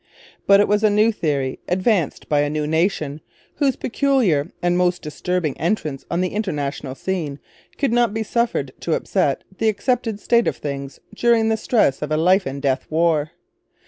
But 0.47 0.59
it 0.59 0.67
was 0.67 0.83
a 0.83 0.89
new 0.89 1.11
theory, 1.11 1.59
advanced 1.67 2.27
by 2.27 2.39
a 2.39 2.49
new 2.49 2.65
nation, 2.65 3.21
whose 3.57 3.75
peculiar 3.75 4.51
and 4.59 4.75
most 4.75 5.03
disturbing 5.03 5.55
entrance 5.59 6.05
on 6.09 6.21
the 6.21 6.29
international 6.33 6.95
scene 6.95 7.37
could 7.77 7.93
not 7.93 8.11
be 8.11 8.23
suffered 8.23 8.71
to 8.79 8.95
upset 8.95 9.43
the 9.59 9.69
accepted 9.69 10.19
state 10.19 10.47
of 10.47 10.57
things 10.57 10.99
during 11.13 11.49
the 11.49 11.55
stress 11.55 12.01
of 12.01 12.09
a 12.11 12.17
life 12.17 12.47
and 12.47 12.63
death 12.63 12.87
war. 12.89 13.29